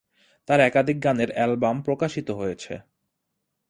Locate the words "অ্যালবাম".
1.33-1.77